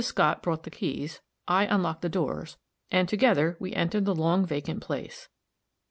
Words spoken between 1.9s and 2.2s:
the